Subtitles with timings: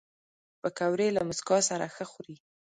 [0.61, 2.35] پکورې له موسکا سره ښه خوري